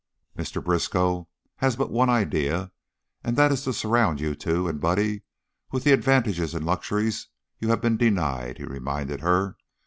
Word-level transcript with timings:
"Mr. 0.35 0.63
Briskow 0.65 1.29
has 1.57 1.75
but 1.75 1.91
one 1.91 2.09
idea, 2.09 2.71
and 3.23 3.37
that 3.37 3.51
is 3.51 3.63
to 3.65 3.71
surround 3.71 4.19
you 4.19 4.33
two, 4.33 4.67
and 4.67 4.81
Buddy, 4.81 5.21
with 5.71 5.83
the 5.83 5.91
advantages 5.91 6.55
and 6.55 6.65
luxuries 6.65 7.27
you 7.59 7.69
have 7.69 7.81
been 7.81 7.97
denied," 7.97 8.57
he 8.57 8.63
reminded 8.63 9.21
her. 9.21 9.57